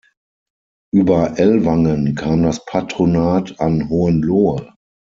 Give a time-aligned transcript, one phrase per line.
[0.91, 4.73] Über Ellwangen kam das Patronat an Hohenlohe.